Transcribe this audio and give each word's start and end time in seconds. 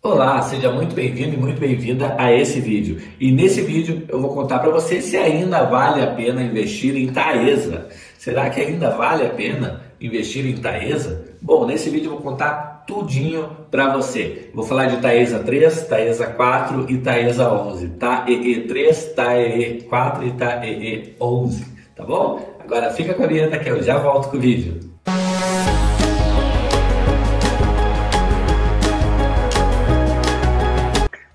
Olá, 0.00 0.40
seja 0.42 0.70
muito 0.70 0.94
bem-vindo 0.94 1.34
e 1.34 1.36
muito 1.36 1.58
bem-vinda 1.58 2.14
a 2.16 2.32
esse 2.32 2.60
vídeo. 2.60 3.02
E 3.18 3.32
nesse 3.32 3.62
vídeo 3.62 4.04
eu 4.08 4.20
vou 4.22 4.32
contar 4.32 4.60
para 4.60 4.70
você 4.70 5.02
se 5.02 5.16
ainda 5.16 5.64
vale 5.64 6.00
a 6.00 6.06
pena 6.14 6.40
investir 6.40 6.96
em 6.96 7.08
Taesa. 7.08 7.88
Será 8.16 8.48
que 8.48 8.60
ainda 8.60 8.90
vale 8.90 9.26
a 9.26 9.30
pena 9.30 9.82
investir 10.00 10.46
em 10.46 10.56
Taesa? 10.56 11.34
Bom, 11.42 11.66
nesse 11.66 11.90
vídeo 11.90 12.06
eu 12.06 12.12
vou 12.12 12.20
contar 12.20 12.84
tudinho 12.86 13.50
para 13.72 13.92
você. 13.92 14.50
Vou 14.54 14.64
falar 14.64 14.86
de 14.86 14.98
Taesa 14.98 15.40
3, 15.40 15.88
Taesa 15.88 16.28
4 16.28 16.86
e 16.88 16.98
Taesa 16.98 17.52
11. 17.52 17.88
TAEE 17.88 18.68
3, 18.68 19.04
TAEE 19.16 19.82
4 19.82 20.26
e 20.28 20.30
TAEE 20.30 21.16
11, 21.20 21.66
tá 21.96 22.04
bom? 22.04 22.56
Agora 22.60 22.92
fica 22.92 23.14
com 23.14 23.24
a 23.24 23.26
vinheta 23.26 23.58
que 23.58 23.68
eu 23.68 23.82
já 23.82 23.98
volto 23.98 24.30
com 24.30 24.36
o 24.36 24.40
vídeo. 24.40 24.78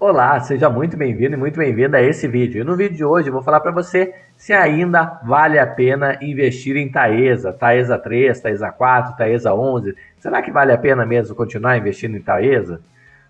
Olá, 0.05 0.37
seja 0.41 0.69
muito 0.69 0.97
bem-vindo 0.97 1.35
e 1.35 1.37
muito 1.37 1.57
bem-vinda 1.57 1.97
a 1.97 2.01
esse 2.01 2.27
vídeo. 2.27 2.59
E 2.59 2.63
no 2.65 2.75
vídeo 2.75 2.97
de 2.97 3.05
hoje 3.05 3.29
eu 3.29 3.33
vou 3.33 3.41
falar 3.41 3.61
para 3.61 3.71
você 3.71 4.13
se 4.35 4.51
ainda 4.51 5.21
vale 5.23 5.57
a 5.57 5.65
pena 5.65 6.17
investir 6.21 6.75
em 6.75 6.91
Taesa, 6.91 7.53
Taesa 7.53 7.97
3, 7.97 8.37
Taesa 8.37 8.69
4, 8.69 9.15
Taesa 9.15 9.53
11. 9.53 9.95
Será 10.19 10.41
que 10.41 10.51
vale 10.51 10.73
a 10.73 10.77
pena 10.77 11.05
mesmo 11.05 11.33
continuar 11.33 11.77
investindo 11.77 12.17
em 12.17 12.21
Taesa? 12.21 12.81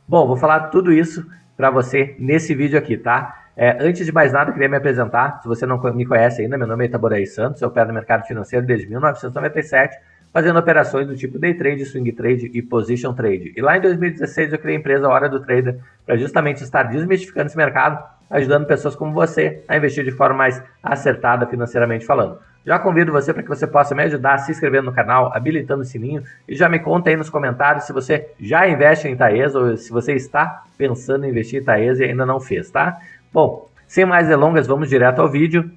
Bom, 0.07 0.25
vou 0.25 0.35
falar 0.35 0.61
tudo 0.71 0.91
isso 0.91 1.23
para 1.55 1.69
você 1.69 2.15
nesse 2.17 2.55
vídeo 2.55 2.79
aqui, 2.79 2.97
tá? 2.97 3.43
É, 3.55 3.77
antes 3.79 4.03
de 4.03 4.11
mais 4.11 4.33
nada, 4.33 4.51
queria 4.51 4.67
me 4.67 4.77
apresentar. 4.77 5.41
Se 5.43 5.47
você 5.47 5.67
não 5.67 5.79
me 5.93 6.07
conhece 6.07 6.41
ainda, 6.41 6.57
meu 6.57 6.65
nome 6.65 6.85
é 6.85 6.87
Itaboraí 6.87 7.27
Santos, 7.27 7.61
eu 7.61 7.67
opero 7.67 7.89
no 7.89 7.93
mercado 7.93 8.25
financeiro 8.25 8.65
desde 8.65 8.89
1997 8.89 9.95
fazendo 10.33 10.57
operações 10.57 11.07
do 11.07 11.15
tipo 11.15 11.37
day 11.37 11.53
trade, 11.53 11.85
swing 11.85 12.11
trade 12.11 12.49
e 12.53 12.61
position 12.61 13.13
trade. 13.13 13.53
E 13.55 13.61
lá 13.61 13.77
em 13.77 13.81
2016 13.81 14.51
eu 14.51 14.59
criei 14.59 14.77
a 14.77 14.79
empresa 14.79 15.07
Hora 15.07 15.29
do 15.29 15.39
Trader 15.39 15.77
para 16.05 16.17
justamente 16.17 16.63
estar 16.63 16.83
desmistificando 16.83 17.45
esse 17.45 17.55
mercado, 17.55 18.03
ajudando 18.29 18.65
pessoas 18.65 18.95
como 18.95 19.13
você 19.13 19.63
a 19.67 19.77
investir 19.77 20.03
de 20.03 20.11
forma 20.11 20.35
mais 20.35 20.61
acertada 20.81 21.45
financeiramente 21.45 22.03
falando. 22.03 22.39
Já 22.65 22.79
convido 22.79 23.11
você 23.11 23.33
para 23.33 23.43
que 23.43 23.49
você 23.49 23.67
possa 23.67 23.93
me 23.93 24.03
ajudar 24.03 24.37
se 24.39 24.51
inscrevendo 24.51 24.85
no 24.85 24.93
canal, 24.93 25.31
habilitando 25.35 25.81
o 25.81 25.85
sininho 25.85 26.23
e 26.47 26.55
já 26.55 26.67
me 26.67 26.79
conta 26.79 27.09
aí 27.09 27.15
nos 27.15 27.29
comentários 27.29 27.83
se 27.83 27.93
você 27.93 28.29
já 28.39 28.67
investe 28.67 29.07
em 29.07 29.15
Taesa 29.15 29.59
ou 29.59 29.77
se 29.77 29.91
você 29.91 30.13
está 30.13 30.63
pensando 30.77 31.25
em 31.25 31.29
investir 31.29 31.61
em 31.61 31.63
Taesa 31.63 32.03
e 32.03 32.09
ainda 32.09 32.25
não 32.25 32.39
fez, 32.39 32.71
tá? 32.71 32.97
Bom, 33.31 33.69
sem 33.85 34.05
mais 34.05 34.29
delongas, 34.29 34.65
vamos 34.65 34.89
direto 34.89 35.19
ao 35.19 35.29
vídeo. 35.29 35.69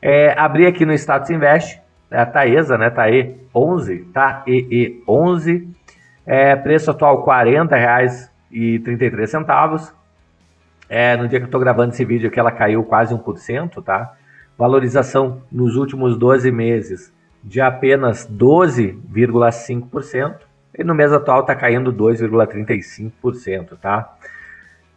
É, 0.00 0.32
abri 0.38 0.64
aqui 0.64 0.86
no 0.86 0.94
Status 0.94 1.28
Invest, 1.28 1.80
a 2.10 2.26
Taesa, 2.26 2.78
né? 2.78 2.90
Tae 2.90 3.36
11, 3.54 3.98
tá? 4.12 4.42
EE 4.46 5.02
11. 5.06 5.68
É, 6.26 6.56
preço 6.56 6.90
atual 6.90 7.24
R$ 7.24 7.32
40,33. 8.50 9.92
É, 10.88 11.16
no 11.16 11.28
dia 11.28 11.38
que 11.38 11.44
eu 11.44 11.48
estou 11.48 11.60
gravando 11.60 11.92
esse 11.92 12.04
vídeo 12.04 12.28
aqui, 12.28 12.40
ela 12.40 12.50
caiu 12.50 12.82
quase 12.84 13.14
1%, 13.14 13.82
tá? 13.82 14.14
Valorização 14.56 15.42
nos 15.52 15.76
últimos 15.76 16.16
12 16.16 16.50
meses 16.50 17.12
de 17.44 17.60
apenas 17.60 18.26
12,5%. 18.26 20.36
E 20.78 20.84
no 20.84 20.94
mês 20.94 21.12
atual 21.12 21.40
está 21.40 21.54
caindo 21.54 21.92
2,35%, 21.92 23.76
tá? 23.80 24.16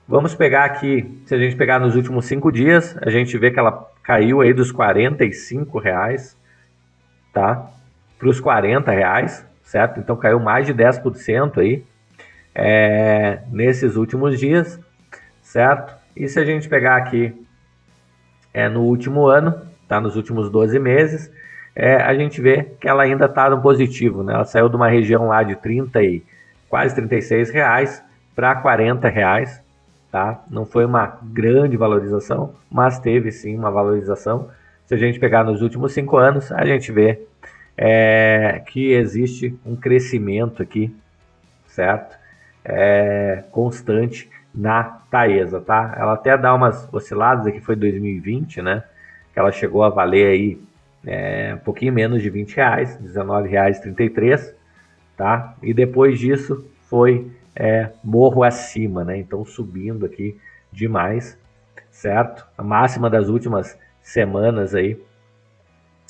Vamos 0.08 0.34
pegar 0.36 0.66
aqui, 0.66 1.22
se 1.26 1.34
a 1.34 1.38
gente 1.38 1.56
pegar 1.56 1.80
nos 1.80 1.96
últimos 1.96 2.26
5 2.26 2.52
dias, 2.52 2.98
a 3.02 3.10
gente 3.10 3.38
vê 3.38 3.50
que 3.52 3.60
ela 3.60 3.88
caiu 4.04 4.42
aí 4.42 4.54
dos 4.54 4.72
45 4.72 5.80
reais 5.80 6.38
tá? 7.34 7.70
Para 8.18 8.30
os 8.30 8.40
40 8.40 8.92
reais, 8.92 9.46
certo? 9.64 10.00
Então 10.00 10.16
caiu 10.16 10.40
mais 10.40 10.66
de 10.66 10.74
10% 10.74 11.58
aí 11.58 11.84
é, 12.54 13.40
nesses 13.50 13.96
últimos 13.96 14.40
dias, 14.40 14.80
certo? 15.42 15.96
E 16.16 16.28
se 16.28 16.40
a 16.40 16.46
gente 16.46 16.68
pegar 16.68 16.98
aqui 16.98 17.34
é, 18.54 18.68
no 18.68 18.82
último 18.82 19.28
ano, 19.28 19.60
tá? 19.88 20.00
Nos 20.00 20.16
últimos 20.16 20.50
12 20.50 20.78
meses, 20.80 21.32
é, 21.76 21.96
a 21.96 22.14
gente 22.14 22.42
vê 22.42 22.64
que 22.80 22.88
ela 22.88 23.04
ainda 23.04 23.26
está 23.26 23.50
no 23.50 23.62
positivo, 23.62 24.24
né? 24.24 24.34
Ela 24.34 24.46
saiu 24.46 24.68
de 24.68 24.76
uma 24.76 24.90
região 24.90 25.28
lá 25.28 25.42
de 25.42 25.56
30 25.56 26.04
e 26.04 26.24
quase 26.70 26.96
36 26.96 27.50
reais 27.50 28.04
para 28.36 28.56
40 28.56 29.08
reais, 29.08 29.62
tá? 30.12 30.44
Não 30.50 30.66
foi 30.66 30.86
uma 30.86 31.18
grande 31.24 31.78
valorização, 31.78 32.54
mas 32.70 33.00
teve 33.00 33.32
sim 33.32 33.58
uma 33.58 33.72
valorização 33.72 34.50
se 34.92 34.96
a 34.96 34.98
gente 34.98 35.20
pegar 35.20 35.46
nos 35.46 35.62
últimos 35.62 35.94
cinco 35.94 36.18
anos, 36.18 36.52
a 36.52 36.66
gente 36.66 36.92
vê 36.92 37.22
é, 37.78 38.62
que 38.68 38.92
existe 38.92 39.58
um 39.66 39.74
crescimento 39.74 40.62
aqui, 40.62 40.94
certo? 41.66 42.18
É, 42.62 43.46
constante 43.52 44.30
na 44.54 44.84
Taesa, 44.84 45.62
tá? 45.62 45.96
Ela 45.98 46.16
até 46.16 46.38
dá 46.38 46.54
umas 46.54 46.94
osciladas, 46.94 47.48
aqui 47.48 47.62
foi 47.62 47.78
2020, 47.78 48.62
né? 48.62 48.84
Que 49.32 49.40
ela 49.40 49.50
chegou 49.54 49.82
a 49.82 49.88
valer 49.88 50.28
aí 50.28 50.62
é, 51.08 51.54
um 51.56 51.64
pouquinho 51.64 51.94
menos 51.94 52.22
de 52.22 52.30
20 52.30 52.54
reais, 52.54 52.98
R$19,33, 52.98 54.54
tá? 55.16 55.56
E 55.64 55.74
depois 55.74 56.20
disso 56.20 56.70
foi 56.90 57.32
é, 57.56 57.92
morro 58.04 58.44
acima, 58.44 59.06
né? 59.06 59.18
Então 59.18 59.46
subindo 59.46 60.06
aqui 60.06 60.38
demais, 60.70 61.40
certo? 61.90 62.46
A 62.58 62.62
máxima 62.62 63.10
das 63.10 63.30
últimas 63.30 63.80
semanas 64.02 64.76
aí, 64.76 65.00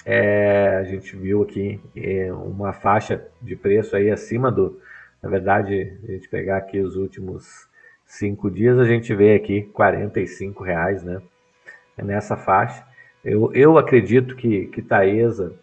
é, 0.05 0.77
a 0.79 0.83
gente 0.83 1.15
viu 1.15 1.43
aqui 1.43 1.79
é, 1.95 2.31
uma 2.33 2.73
faixa 2.73 3.23
de 3.41 3.55
preço 3.55 3.95
aí 3.95 4.09
acima 4.09 4.51
do, 4.51 4.79
na 5.21 5.29
verdade, 5.29 5.97
a 6.03 6.11
gente 6.11 6.27
pegar 6.27 6.57
aqui 6.57 6.79
os 6.79 6.95
últimos 6.95 7.69
cinco 8.05 8.49
dias, 8.49 8.79
a 8.79 8.85
gente 8.85 9.13
vê 9.13 9.35
aqui 9.35 9.63
45 9.73 10.63
reais, 10.63 11.03
né? 11.03 11.21
É 11.97 12.03
nessa 12.03 12.35
faixa. 12.35 12.83
Eu, 13.23 13.53
eu 13.53 13.77
acredito 13.77 14.35
que, 14.35 14.65
que 14.67 14.81
Taesa 14.81 15.53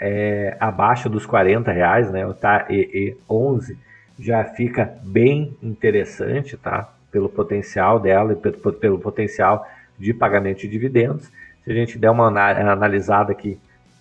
é 0.00 0.56
abaixo 0.58 1.08
dos 1.08 1.26
40 1.26 1.70
reais, 1.70 2.10
né? 2.10 2.26
O 2.26 2.32
TAEE 2.32 3.16
11 3.28 3.78
já 4.18 4.42
fica 4.44 4.98
bem 5.02 5.56
interessante, 5.62 6.56
tá? 6.56 6.94
Pelo 7.12 7.28
potencial 7.28 8.00
dela 8.00 8.32
e 8.32 8.36
pelo, 8.36 8.72
pelo 8.72 8.98
potencial 8.98 9.68
de 9.98 10.14
pagamento 10.14 10.60
de 10.60 10.68
dividendos. 10.68 11.30
Se 11.68 11.72
a 11.72 11.74
gente 11.74 11.98
der 11.98 12.10
uma 12.10 12.28
analisada 12.28 13.30
aqui 13.30 13.60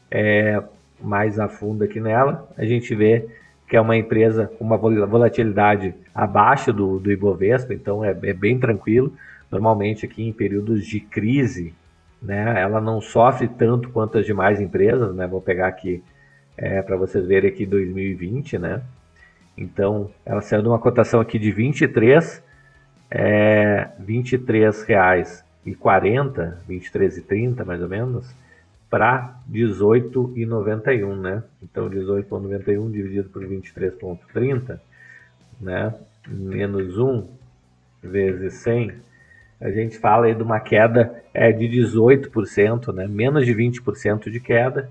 é, 0.10 0.64
mais 1.02 1.38
a 1.38 1.50
fundo 1.50 1.84
aqui 1.84 2.00
nela, 2.00 2.48
a 2.58 2.64
gente 2.64 2.96
vê 2.96 3.28
que 3.68 3.76
é 3.76 3.82
uma 3.82 3.98
empresa 3.98 4.50
com 4.58 4.64
uma 4.64 4.78
volatilidade 4.78 5.94
abaixo 6.16 6.72
do, 6.72 6.98
do 6.98 7.12
Ibovespa, 7.12 7.74
então 7.74 8.06
é, 8.06 8.18
é 8.24 8.32
bem 8.32 8.58
tranquilo. 8.58 9.14
Normalmente 9.52 10.06
aqui 10.06 10.26
em 10.26 10.32
períodos 10.32 10.86
de 10.88 11.02
crise, 11.02 11.74
né, 12.22 12.56
ela 12.58 12.80
não 12.80 13.02
sofre 13.02 13.50
tanto 13.50 13.90
quanto 13.90 14.18
as 14.18 14.26
demais 14.26 14.62
empresas, 14.62 15.14
né? 15.14 15.28
Vou 15.28 15.42
pegar 15.42 15.68
aqui 15.68 16.02
é, 16.56 16.82
para 16.82 16.96
vocês 16.96 17.28
verem 17.28 17.50
aqui 17.50 17.66
2020, 17.66 18.58
né? 18.60 18.82
Então, 19.58 20.10
ela 20.26 20.40
saiu 20.40 20.62
de 20.62 20.70
uma 20.70 20.80
cotação 20.80 21.20
aqui 21.20 21.38
de 21.38 21.52
23, 21.52 22.42
é, 23.12 23.90
23 24.00 24.84
reais 24.84 25.46
e 25.68 25.76
40, 25.76 26.62
23 26.66 27.18
e 27.18 27.22
30 27.22 27.66
mais 27.66 27.82
ou 27.82 27.90
menos, 27.90 28.34
para 28.90 29.38
18,91, 29.52 31.20
né? 31.20 31.44
Então 31.62 31.90
18,91 31.90 32.90
dividido 32.90 33.28
por 33.28 33.46
23,30, 33.46 34.80
né? 35.60 35.94
Menos 36.26 36.98
1 36.98 37.28
vezes 38.02 38.54
100, 38.62 38.94
a 39.60 39.70
gente 39.70 39.98
fala 39.98 40.28
aí 40.28 40.36
de 40.36 40.42
uma 40.42 40.62
queda 40.62 41.22
é, 41.34 41.52
de 41.52 41.68
18%, 41.68 42.94
né? 42.94 43.06
Menos 43.06 43.46
de 43.46 43.54
20% 43.54 44.32
de 44.32 44.40
queda 44.40 44.90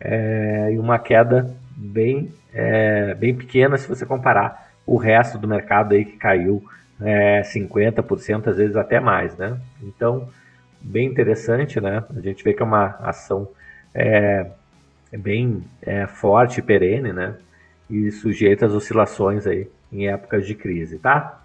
é, 0.00 0.72
e 0.72 0.78
uma 0.78 0.98
queda 0.98 1.54
bem, 1.76 2.32
é, 2.52 3.14
bem 3.14 3.32
pequena 3.32 3.78
se 3.78 3.86
você 3.86 4.04
comparar 4.04 4.72
o 4.84 4.96
resto 4.96 5.38
do 5.38 5.46
mercado 5.46 5.94
aí 5.94 6.04
que 6.04 6.16
caiu 6.16 6.64
é, 7.00 7.42
50%, 7.42 8.48
às 8.48 8.56
vezes 8.56 8.76
até 8.76 9.00
mais, 9.00 9.36
né? 9.36 9.58
Então, 9.82 10.28
bem 10.80 11.06
interessante, 11.06 11.80
né? 11.80 12.04
A 12.16 12.20
gente 12.20 12.44
vê 12.44 12.52
que 12.52 12.62
é 12.62 12.64
uma 12.64 12.96
ação 13.00 13.48
é, 13.94 14.46
é 15.12 15.18
bem 15.18 15.64
é, 15.82 16.06
forte 16.06 16.60
e 16.60 16.62
perene, 16.62 17.12
né? 17.12 17.34
E 17.88 18.10
sujeita 18.10 18.66
às 18.66 18.72
oscilações 18.72 19.46
aí 19.46 19.68
em 19.92 20.08
épocas 20.08 20.46
de 20.46 20.54
crise, 20.54 20.98
tá? 20.98 21.40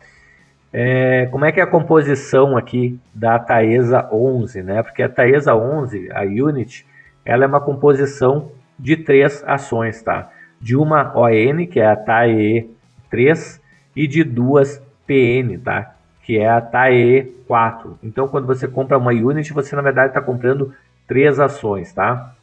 É, 0.72 1.28
como 1.28 1.46
é 1.46 1.52
que 1.52 1.60
é 1.60 1.64
a 1.64 1.68
composição 1.68 2.58
aqui 2.58 3.00
da 3.14 3.40
Taesa 3.40 4.10
11, 4.12 4.62
né? 4.62 4.84
Porque 4.84 5.02
a 5.02 5.10
Taesa 5.10 5.56
11, 5.56 6.12
a 6.12 6.24
Unit, 6.24 6.86
ela 7.24 7.46
é 7.46 7.48
uma 7.48 7.62
composição 7.62 8.52
de 8.78 8.98
três 8.98 9.44
ações, 9.48 10.02
tá? 10.02 10.30
De 10.60 10.76
uma 10.76 11.18
ON, 11.18 11.66
que 11.66 11.80
é 11.80 11.88
a 11.88 11.96
TAE 11.96 12.70
3, 13.10 13.62
e 13.96 14.08
de 14.08 14.24
duas 14.24 14.82
PN, 15.06 15.58
tá? 15.64 15.96
Que 16.24 16.38
é 16.38 16.50
a 16.50 16.62
TAE 16.62 17.34
4. 17.48 18.00
Então, 18.04 18.28
quando 18.28 18.48
você 18.48 18.68
compra 18.68 18.98
uma 18.98 19.12
unit, 19.12 19.54
você 19.54 19.76
na 19.76 19.82
verdade 19.82 20.10
está 20.10 20.22
comprando 20.22 20.74
três 21.08 21.40
ações, 21.40 21.94
tá? 21.94 22.36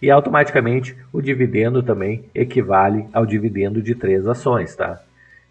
E 0.00 0.10
automaticamente 0.10 0.96
o 1.12 1.20
dividendo 1.20 1.82
também 1.82 2.24
equivale 2.34 3.06
ao 3.12 3.24
dividendo 3.24 3.82
de 3.82 3.94
três 3.94 4.26
ações, 4.26 4.74
tá? 4.76 5.00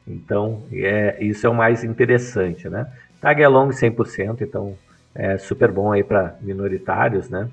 Então, 0.07 0.63
é, 0.71 1.17
isso 1.23 1.47
é 1.47 1.49
o 1.49 1.53
mais 1.53 1.83
interessante, 1.83 2.69
né? 2.69 2.87
Tag 3.21 3.43
along 3.43 3.69
100%, 3.69 4.41
então 4.41 4.75
é 5.15 5.37
super 5.37 5.71
bom 5.71 5.91
aí 5.91 6.03
para 6.03 6.35
minoritários, 6.41 7.29
né? 7.29 7.49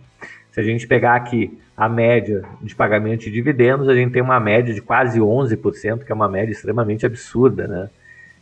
Se 0.50 0.61
a 0.61 0.62
gente 0.62 0.87
pegar 0.87 1.14
aqui 1.14 1.58
a 1.76 1.88
média 1.88 2.43
de 2.61 2.75
pagamento 2.75 3.20
de 3.20 3.31
dividendos, 3.31 3.88
a 3.88 3.94
gente 3.94 4.12
tem 4.12 4.20
uma 4.20 4.40
média 4.40 4.75
de 4.75 4.82
quase 4.82 5.20
11%, 5.20 6.05
que 6.05 6.11
é 6.11 6.14
uma 6.14 6.28
média 6.28 6.52
extremamente 6.52 7.06
absurda, 7.06 7.69
né? 7.69 7.90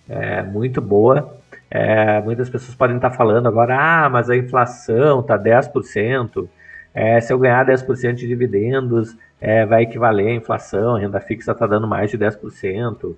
É 0.09 0.43
muito 0.43 0.81
boa. 0.81 1.37
É, 1.71 2.21
muitas 2.23 2.49
pessoas 2.49 2.75
podem 2.75 2.97
estar 2.97 3.11
falando 3.11 3.47
agora, 3.47 3.77
ah, 3.79 4.09
mas 4.09 4.31
a 4.31 4.37
inflação 4.37 5.21
está 5.21 5.39
10%. 5.39 6.49
É, 6.95 7.21
se 7.21 7.33
eu 7.33 7.39
ganhar 7.39 7.67
10% 7.67 8.15
de 8.15 8.27
dividendos, 8.27 9.17
é, 9.41 9.67
vai 9.67 9.83
equivaler 9.83 10.29
à 10.29 10.35
inflação, 10.35 10.97
a 10.97 10.99
renda 10.99 11.21
fixa 11.21 11.53
está 11.53 11.67
dando 11.67 11.87
mais 11.87 12.11
de 12.11 12.19
10%. 12.19 13.15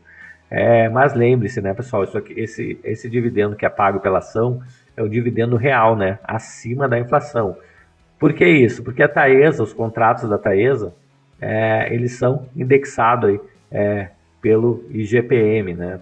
É, 0.50 0.88
mas 0.88 1.14
lembre-se, 1.14 1.60
né, 1.60 1.72
pessoal, 1.72 2.02
isso 2.02 2.18
aqui, 2.18 2.34
esse, 2.36 2.78
esse 2.82 3.08
dividendo 3.08 3.54
que 3.54 3.64
é 3.64 3.68
pago 3.68 4.00
pela 4.00 4.18
ação 4.18 4.60
é 4.96 5.02
o 5.02 5.08
dividendo 5.08 5.56
real, 5.56 5.94
né, 5.94 6.18
acima 6.24 6.88
da 6.88 6.98
inflação. 6.98 7.56
Por 8.18 8.32
que 8.32 8.44
isso? 8.44 8.82
Porque 8.82 9.02
a 9.02 9.08
Taesa, 9.08 9.62
os 9.62 9.72
contratos 9.72 10.28
da 10.28 10.36
Taesa, 10.36 10.92
é, 11.40 11.94
eles 11.94 12.12
são 12.18 12.46
indexados 12.54 13.30
aí, 13.30 13.40
é, 13.70 14.08
pelo 14.42 14.84
IGPM, 14.90 15.74
né? 15.74 16.00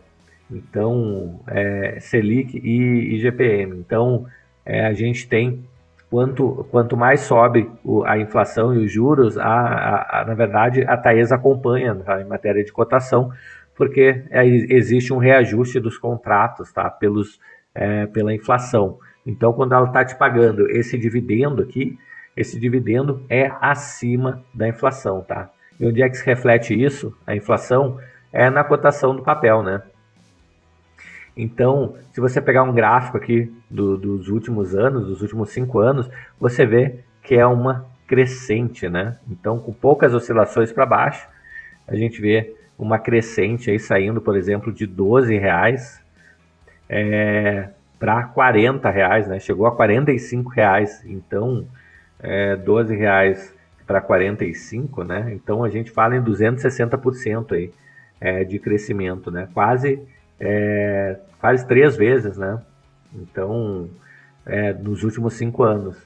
Então, 0.50 1.40
é, 1.46 1.98
Selic 2.00 2.58
e 2.58 3.16
IGPM. 3.16 3.76
Então, 3.78 4.26
é, 4.64 4.86
a 4.86 4.92
gente 4.92 5.28
tem 5.28 5.64
quanto, 6.10 6.66
quanto 6.70 6.96
mais 6.96 7.20
sobe 7.20 7.70
o, 7.84 8.04
a 8.04 8.18
inflação 8.18 8.74
e 8.74 8.84
os 8.84 8.92
juros, 8.92 9.36
a, 9.36 9.46
a, 9.46 10.20
a, 10.20 10.24
na 10.24 10.34
verdade, 10.34 10.82
a 10.82 10.96
Taesa 10.96 11.34
acompanha 11.34 11.94
tá, 11.94 12.20
em 12.20 12.24
matéria 12.24 12.64
de 12.64 12.72
cotação, 12.72 13.30
porque 13.74 14.24
é, 14.30 14.46
existe 14.46 15.12
um 15.12 15.18
reajuste 15.18 15.78
dos 15.78 15.98
contratos 15.98 16.72
tá, 16.72 16.90
pelos, 16.90 17.38
é, 17.74 18.06
pela 18.06 18.34
inflação. 18.34 18.98
Então, 19.26 19.52
quando 19.52 19.74
ela 19.74 19.86
está 19.86 20.04
te 20.04 20.16
pagando 20.16 20.68
esse 20.70 20.96
dividendo 20.98 21.62
aqui, 21.62 21.98
esse 22.36 22.58
dividendo 22.58 23.22
é 23.28 23.52
acima 23.60 24.42
da 24.54 24.68
inflação, 24.68 25.22
tá? 25.22 25.50
E 25.78 25.86
onde 25.86 26.02
é 26.02 26.08
que 26.08 26.16
se 26.16 26.24
reflete 26.24 26.72
isso, 26.72 27.16
a 27.26 27.36
inflação? 27.36 27.98
É 28.32 28.50
na 28.50 28.62
cotação 28.62 29.14
do 29.14 29.22
papel, 29.22 29.62
né? 29.62 29.82
Então, 31.38 31.94
se 32.12 32.20
você 32.20 32.40
pegar 32.40 32.64
um 32.64 32.73
gráfico 32.73 33.17
aqui 33.17 33.55
do, 33.70 33.96
dos 33.96 34.29
últimos 34.29 34.75
anos, 34.75 35.06
dos 35.06 35.23
últimos 35.23 35.50
cinco 35.50 35.79
anos, 35.79 36.11
você 36.38 36.67
vê 36.67 36.96
que 37.23 37.37
é 37.37 37.46
uma 37.46 37.87
crescente, 38.08 38.88
né? 38.88 39.19
Então, 39.31 39.61
com 39.61 39.73
poucas 39.73 40.12
oscilações 40.12 40.73
para 40.73 40.85
baixo, 40.85 41.29
a 41.87 41.94
gente 41.94 42.20
vê 42.20 42.56
uma 42.76 42.99
crescente 42.99 43.70
aí 43.70 43.79
saindo, 43.79 44.20
por 44.20 44.37
exemplo, 44.37 44.73
de 44.73 44.85
12 44.85 45.38
reais 45.38 46.02
é, 46.88 47.69
para 48.00 48.25
40 48.25 48.91
reais, 48.91 49.29
né? 49.29 49.38
Chegou 49.38 49.67
a 49.67 49.76
45 49.76 50.50
reais, 50.50 51.05
então 51.06 51.69
é, 52.20 52.56
12 52.56 52.96
reais 52.96 53.55
para 53.87 54.00
45, 54.00 55.05
né? 55.05 55.32
Então 55.34 55.62
a 55.62 55.69
gente 55.69 55.93
fala 55.93 56.17
em 56.17 56.23
260% 56.23 57.52
aí 57.52 57.70
é, 58.20 58.43
de 58.43 58.58
crescimento, 58.58 59.31
né? 59.31 59.49
Quase 59.55 60.02
é, 60.40 61.17
quase 61.40 61.67
três 61.67 61.96
vezes, 61.96 62.37
né? 62.37 62.61
Então 63.14 63.88
é, 64.46 64.73
nos 64.73 65.02
últimos 65.05 65.35
cinco 65.35 65.62
anos, 65.62 65.96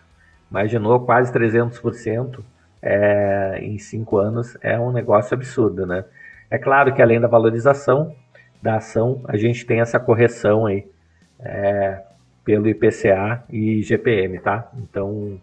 imaginou 0.50 1.00
quase 1.00 1.32
300% 1.32 2.40
é, 2.82 3.58
em 3.62 3.78
cinco 3.78 4.18
anos 4.18 4.58
é 4.60 4.78
um 4.78 4.90
negócio 4.90 5.34
absurdo, 5.34 5.86
né? 5.86 6.04
É 6.50 6.58
claro 6.58 6.92
que 6.92 7.00
além 7.00 7.20
da 7.20 7.28
valorização 7.28 8.14
da 8.60 8.76
ação, 8.76 9.22
a 9.26 9.36
gente 9.36 9.64
tem 9.64 9.80
essa 9.80 9.98
correção 9.98 10.66
aí 10.66 10.86
é, 11.40 12.02
pelo 12.44 12.68
IPCA 12.68 13.44
e 13.48 13.82
GPM, 13.82 14.38
tá? 14.40 14.70
Então, 14.76 15.40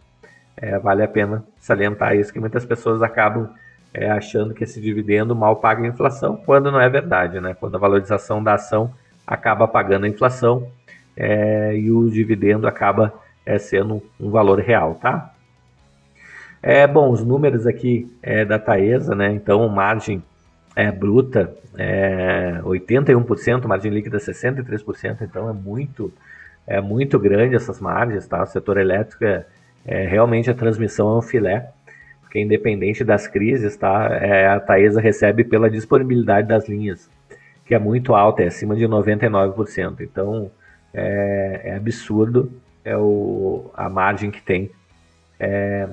é, 0.55 0.77
vale 0.77 1.03
a 1.03 1.07
pena 1.07 1.43
salientar 1.57 2.15
isso, 2.15 2.31
que 2.31 2.39
muitas 2.39 2.65
pessoas 2.65 3.01
acabam 3.01 3.49
é, 3.93 4.09
achando 4.09 4.53
que 4.53 4.63
esse 4.63 4.79
dividendo 4.79 5.35
mal 5.35 5.55
paga 5.57 5.83
a 5.83 5.87
inflação, 5.87 6.37
quando 6.45 6.71
não 6.71 6.79
é 6.79 6.89
verdade, 6.89 7.39
né? 7.39 7.53
Quando 7.53 7.75
a 7.75 7.79
valorização 7.79 8.43
da 8.43 8.53
ação 8.55 8.93
acaba 9.25 9.67
pagando 9.67 10.05
a 10.05 10.09
inflação 10.09 10.67
é, 11.15 11.75
e 11.75 11.91
o 11.91 12.09
dividendo 12.09 12.67
acaba 12.67 13.13
é, 13.45 13.57
sendo 13.57 14.01
um 14.19 14.29
valor 14.29 14.59
real, 14.59 14.95
tá? 14.95 15.33
É, 16.61 16.85
bom, 16.85 17.09
os 17.09 17.23
números 17.23 17.65
aqui 17.65 18.11
é, 18.21 18.43
da 18.43 18.59
Taesa, 18.59 19.15
né? 19.15 19.31
Então, 19.31 19.67
margem 19.69 20.21
é, 20.75 20.91
bruta 20.91 21.53
é 21.77 22.59
81%, 22.63 23.65
margem 23.65 23.91
líquida 23.91 24.17
63%, 24.17 25.21
então 25.21 25.49
é 25.49 25.53
muito, 25.53 26.11
é 26.67 26.81
muito 26.81 27.17
grande 27.17 27.55
essas 27.55 27.79
margens, 27.79 28.27
tá? 28.27 28.43
O 28.43 28.47
setor 28.47 28.77
elétrico 28.77 29.23
é, 29.23 29.45
é 29.85 30.05
realmente 30.05 30.49
a 30.49 30.53
transmissão 30.53 31.15
é 31.15 31.17
um 31.17 31.21
filé, 31.21 31.71
porque 32.29 32.39
independente 32.39 33.03
das 33.03 33.27
crises, 33.27 33.75
tá? 33.75 34.07
É, 34.21 34.47
a 34.47 34.59
Taesa 34.59 35.01
recebe 35.01 35.43
pela 35.43 35.67
disponibilidade 35.67 36.47
das 36.47 36.69
linhas, 36.69 37.09
que 37.65 37.73
é 37.73 37.79
muito 37.79 38.13
alta, 38.13 38.43
é 38.43 38.47
acima 38.47 38.75
de 38.75 38.85
99%. 38.85 40.01
Então 40.01 40.51
é, 40.93 41.61
é 41.63 41.75
absurdo 41.75 42.51
é 42.85 42.95
o, 42.95 43.71
a 43.73 43.89
margem 43.89 44.29
que 44.29 44.41
tem 44.43 44.69
é, 45.39 45.89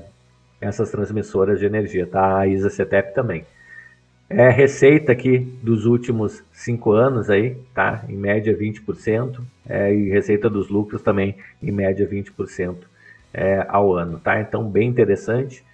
essas 0.61 0.91
transmissoras 0.91 1.59
de 1.59 1.65
energia, 1.65 2.07
tá? 2.07 2.41
A 2.41 2.47
ISA 2.47 2.69
CETEP 2.69 3.15
também. 3.15 3.47
É 4.29 4.51
receita 4.51 5.13
aqui 5.13 5.39
dos 5.63 5.87
últimos 5.87 6.45
cinco 6.53 6.93
anos 6.93 7.31
aí, 7.31 7.57
tá? 7.75 8.05
Em 8.11 8.17
média 8.17 8.55
20%. 8.55 9.41
É, 9.67 9.93
e 9.93 10.11
receita 10.11 10.51
dos 10.51 10.69
lucros 10.69 11.01
também 11.01 11.37
em 11.63 11.73
média 11.73 12.07
20% 12.07 12.77
é, 13.33 13.65
ao 13.69 13.95
ano, 13.95 14.19
tá? 14.19 14.39
Então 14.39 14.69
bem 14.69 14.87
interessante, 14.87 15.65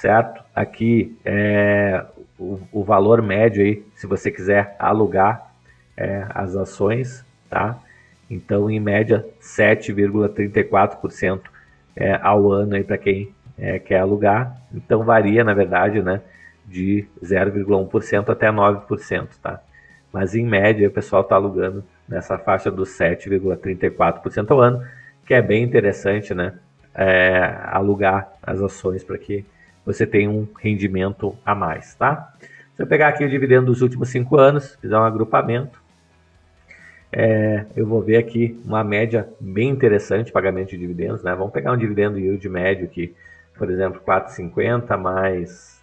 certo? 0.00 0.42
Aqui 0.54 1.16
é 1.24 2.04
o, 2.38 2.60
o 2.72 2.84
valor 2.84 3.20
médio 3.20 3.64
aí, 3.64 3.84
se 3.94 4.06
você 4.06 4.30
quiser 4.30 4.76
alugar 4.78 5.52
é, 5.96 6.24
as 6.30 6.56
ações, 6.56 7.24
tá? 7.50 7.78
Então 8.30 8.70
em 8.70 8.78
média 8.78 9.26
7,34% 9.40 11.40
é, 11.96 12.18
ao 12.22 12.50
ano 12.50 12.76
aí 12.76 12.84
para 12.84 12.98
quem 12.98 13.34
é, 13.58 13.78
quer 13.78 13.98
alugar. 13.98 14.56
Então 14.72 15.02
varia 15.02 15.42
na 15.42 15.54
verdade, 15.54 16.02
né? 16.02 16.20
de 16.68 17.06
0,1% 17.24 18.28
até 18.28 18.48
9%, 18.48 19.28
tá? 19.42 19.60
Mas 20.12 20.34
em 20.34 20.44
média 20.44 20.86
o 20.86 20.92
pessoal 20.92 21.22
está 21.22 21.34
alugando 21.34 21.82
nessa 22.08 22.38
faixa 22.38 22.70
dos 22.70 22.90
7,34% 22.90 24.50
ao 24.50 24.60
ano, 24.60 24.84
que 25.26 25.34
é 25.34 25.42
bem 25.42 25.62
interessante, 25.62 26.34
né? 26.34 26.54
É, 26.94 27.54
alugar 27.64 28.32
as 28.42 28.60
ações 28.60 29.04
para 29.04 29.18
que 29.18 29.44
você 29.88 30.06
tenha 30.06 30.28
um 30.28 30.46
rendimento 30.60 31.34
a 31.46 31.54
mais, 31.54 31.94
tá? 31.94 32.34
Se 32.74 32.82
eu 32.82 32.86
pegar 32.86 33.08
aqui 33.08 33.24
o 33.24 33.30
dividendo 33.30 33.66
dos 33.66 33.80
últimos 33.80 34.10
5 34.10 34.36
anos, 34.36 34.76
fizer 34.76 34.98
um 34.98 35.02
agrupamento, 35.02 35.82
é, 37.10 37.64
eu 37.74 37.86
vou 37.86 38.02
ver 38.02 38.18
aqui 38.18 38.60
uma 38.66 38.84
média 38.84 39.26
bem 39.40 39.70
interessante 39.70 40.30
pagamento 40.30 40.68
de 40.68 40.76
dividendos, 40.76 41.22
né? 41.22 41.34
Vamos 41.34 41.54
pegar 41.54 41.72
um 41.72 41.76
dividendo 41.78 42.18
yield 42.18 42.46
médio 42.50 42.84
aqui, 42.84 43.14
por 43.56 43.70
exemplo, 43.70 43.98
4,50 44.06 44.94
mais 44.98 45.82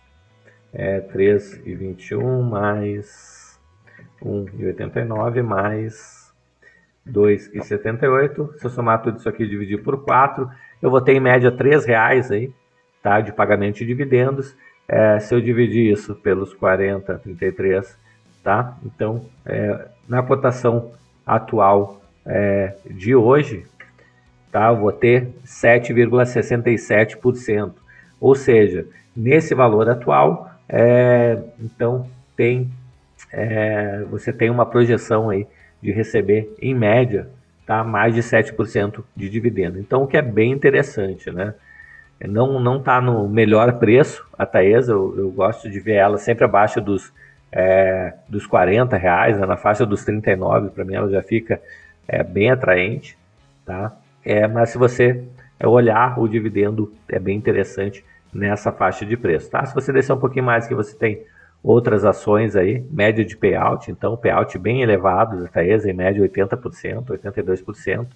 é 0.71 0.99
3,21 0.99 2.43
mais 2.43 3.59
1,89 4.21 5.41
mais 5.41 6.31
2,78. 7.09 8.59
Se 8.59 8.65
eu 8.65 8.69
somar 8.69 9.01
tudo 9.01 9.17
isso 9.17 9.27
aqui 9.27 9.45
e 9.45 9.49
dividir 9.49 9.81
por 9.81 10.03
4, 10.03 10.47
eu 10.79 10.91
vou 10.91 11.01
ter 11.01 11.13
em 11.13 11.19
média 11.19 11.49
R$ 11.49 11.79
reais 11.87 12.29
aí, 12.29 12.53
tá, 13.05 13.21
de 13.21 13.31
pagamento 13.31 13.77
de 13.77 13.85
dividendos. 13.85 14.53
É, 14.87 15.19
se 15.19 15.35
eu 15.35 15.39
dividir 15.39 15.93
isso 15.93 16.15
pelos 16.15 16.55
40, 16.55 17.19
33, 17.19 17.95
tá? 18.43 18.75
Então, 18.83 19.23
é, 19.45 19.85
na 20.09 20.23
cotação 20.23 20.91
atual 21.23 22.01
é, 22.25 22.73
de 22.89 23.15
hoje, 23.15 23.63
tá, 24.51 24.69
eu 24.69 24.77
vou 24.77 24.91
ter 24.91 25.27
7,67%. 25.45 27.73
Ou 28.19 28.33
seja, 28.33 28.87
nesse 29.15 29.53
valor 29.53 29.87
atual, 29.87 30.49
é, 30.67 31.37
então 31.59 32.09
tem 32.35 32.71
é, 33.31 34.03
você 34.09 34.33
tem 34.33 34.49
uma 34.49 34.65
projeção 34.65 35.29
aí 35.29 35.45
de 35.79 35.91
receber 35.91 36.51
em 36.59 36.73
média 36.73 37.29
tá, 37.67 37.83
mais 37.83 38.15
de 38.15 38.21
7% 38.21 39.03
de 39.15 39.29
dividendo. 39.29 39.79
Então 39.79 40.01
o 40.01 40.07
que 40.07 40.17
é 40.17 40.23
bem 40.23 40.51
interessante, 40.51 41.29
né? 41.29 41.53
Não 42.23 42.59
não 42.59 42.77
está 42.77 43.01
no 43.01 43.27
melhor 43.27 43.73
preço 43.73 44.25
a 44.37 44.45
Taesa, 44.45 44.93
eu, 44.93 45.17
eu, 45.17 45.31
gosto 45.31 45.69
de 45.69 45.79
ver 45.79 45.95
ela 45.95 46.17
sempre 46.17 46.45
abaixo 46.45 46.79
dos 46.79 47.11
é, 47.51 48.13
dos 48.27 48.47
40 48.47 48.97
reais, 48.97 49.39
né? 49.39 49.45
na 49.45 49.57
faixa 49.57 49.85
dos 49.85 50.03
39, 50.03 50.69
para 50.69 50.83
mim 50.83 50.95
ela 50.95 51.09
já 51.09 51.21
fica 51.21 51.61
é, 52.07 52.23
bem 52.23 52.51
atraente, 52.51 53.17
tá? 53.65 53.95
É, 54.23 54.47
mas 54.47 54.69
se 54.69 54.77
você 54.77 55.23
olhar 55.63 56.19
o 56.19 56.27
dividendo 56.27 56.91
é 57.07 57.19
bem 57.19 57.37
interessante 57.37 58.03
nessa 58.33 58.71
faixa 58.71 59.05
de 59.05 59.15
preço, 59.15 59.49
tá? 59.49 59.65
Se 59.65 59.73
você 59.73 59.93
descer 59.93 60.13
um 60.13 60.19
pouquinho 60.19 60.45
mais 60.45 60.67
que 60.67 60.75
você 60.75 60.95
tem 60.95 61.23
outras 61.63 62.05
ações 62.05 62.55
aí, 62.55 62.85
média 62.91 63.25
de 63.25 63.35
payout, 63.35 63.89
então 63.89 64.15
payout 64.15 64.57
bem 64.59 64.81
elevado 64.81 65.41
da 65.41 65.47
Taesa, 65.47 65.89
em 65.89 65.93
média 65.93 66.21
80%, 66.21 67.05
82%. 67.05 68.07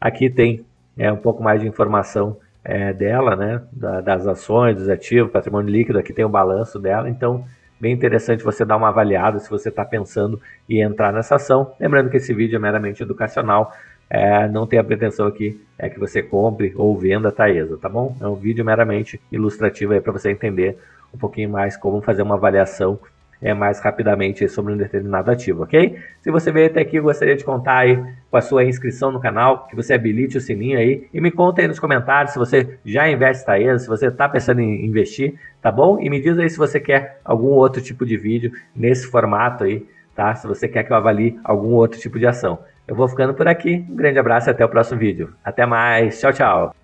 Aqui 0.00 0.30
tem 0.30 0.64
é, 0.96 1.12
um 1.12 1.16
pouco 1.16 1.42
mais 1.42 1.60
de 1.60 1.68
informação 1.68 2.36
é, 2.64 2.92
dela, 2.92 3.36
né, 3.36 3.62
da, 3.70 4.00
das 4.00 4.26
ações, 4.26 4.76
dos 4.76 4.88
ativos, 4.88 5.30
patrimônio 5.30 5.70
líquido, 5.70 5.98
aqui 5.98 6.12
tem 6.12 6.24
o 6.24 6.28
balanço 6.28 6.78
dela, 6.78 7.08
então 7.08 7.44
bem 7.78 7.92
interessante 7.92 8.42
você 8.42 8.64
dar 8.64 8.76
uma 8.76 8.88
avaliada 8.88 9.38
se 9.38 9.50
você 9.50 9.68
está 9.68 9.84
pensando 9.84 10.40
em 10.68 10.80
entrar 10.80 11.12
nessa 11.12 11.34
ação. 11.34 11.72
Lembrando 11.78 12.08
que 12.08 12.16
esse 12.16 12.32
vídeo 12.32 12.56
é 12.56 12.58
meramente 12.58 13.02
educacional, 13.02 13.72
é, 14.08 14.48
não 14.48 14.66
tem 14.66 14.78
a 14.78 14.84
pretensão 14.84 15.26
aqui 15.26 15.60
é 15.78 15.88
que 15.88 15.98
você 15.98 16.22
compre 16.22 16.72
ou 16.76 16.96
venda 16.96 17.28
a 17.28 17.32
Taesa, 17.32 17.76
tá 17.76 17.88
bom? 17.88 18.16
É 18.20 18.26
um 18.26 18.34
vídeo 18.34 18.64
meramente 18.64 19.20
ilustrativo 19.30 19.92
aí 19.92 20.00
para 20.00 20.12
você 20.12 20.30
entender 20.30 20.78
um 21.12 21.18
pouquinho 21.18 21.50
mais 21.50 21.76
como 21.76 22.00
fazer 22.00 22.22
uma 22.22 22.34
avaliação 22.34 22.98
é, 23.44 23.52
mais 23.52 23.78
rapidamente 23.78 24.48
sobre 24.48 24.72
um 24.72 24.76
determinado 24.76 25.30
ativo, 25.30 25.64
ok? 25.64 25.98
Se 26.22 26.30
você 26.30 26.50
veio 26.50 26.66
até 26.66 26.80
aqui, 26.80 26.98
gostaria 26.98 27.36
de 27.36 27.44
contar 27.44 27.76
aí 27.76 28.02
com 28.30 28.36
a 28.38 28.40
sua 28.40 28.64
inscrição 28.64 29.12
no 29.12 29.20
canal, 29.20 29.66
que 29.68 29.76
você 29.76 29.92
habilite 29.92 30.38
o 30.38 30.40
sininho 30.40 30.78
aí 30.78 31.06
e 31.12 31.20
me 31.20 31.30
conta 31.30 31.60
aí 31.60 31.68
nos 31.68 31.78
comentários 31.78 32.32
se 32.32 32.38
você 32.38 32.78
já 32.86 33.06
investe 33.08 33.44
Taesa, 33.44 33.80
se 33.80 33.86
você 33.86 34.06
está 34.06 34.26
pensando 34.26 34.60
em 34.60 34.86
investir, 34.86 35.34
tá 35.60 35.70
bom? 35.70 36.00
E 36.00 36.08
me 36.08 36.18
diz 36.22 36.38
aí 36.38 36.48
se 36.48 36.56
você 36.56 36.80
quer 36.80 37.20
algum 37.22 37.48
outro 37.48 37.82
tipo 37.82 38.06
de 38.06 38.16
vídeo 38.16 38.50
nesse 38.74 39.06
formato 39.06 39.64
aí, 39.64 39.86
tá? 40.16 40.34
Se 40.34 40.46
você 40.46 40.66
quer 40.66 40.82
que 40.82 40.92
eu 40.92 40.96
avalie 40.96 41.38
algum 41.44 41.74
outro 41.74 42.00
tipo 42.00 42.18
de 42.18 42.26
ação. 42.26 42.58
Eu 42.88 42.96
vou 42.96 43.06
ficando 43.06 43.34
por 43.34 43.46
aqui, 43.46 43.84
um 43.90 43.94
grande 43.94 44.18
abraço 44.18 44.48
e 44.48 44.52
até 44.52 44.64
o 44.64 44.68
próximo 44.70 44.98
vídeo. 44.98 45.34
Até 45.44 45.66
mais, 45.66 46.18
tchau, 46.18 46.32
tchau! 46.32 46.83